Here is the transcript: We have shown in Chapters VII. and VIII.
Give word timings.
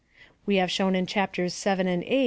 We 0.47 0.55
have 0.55 0.71
shown 0.71 0.95
in 0.95 1.05
Chapters 1.05 1.63
VII. 1.63 1.73
and 1.79 2.03
VIII. 2.03 2.19